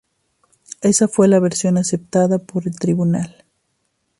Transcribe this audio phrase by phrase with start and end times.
[0.81, 3.45] Esa fue la versión aceptada por el tribunal.